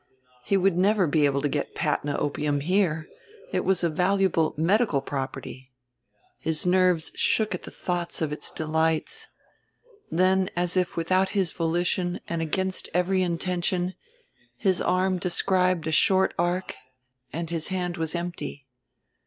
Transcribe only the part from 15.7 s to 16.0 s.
a